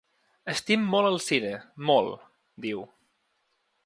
[0.51, 1.51] “Estim molt el cine,
[1.89, 2.17] molt”,
[2.65, 2.81] diu.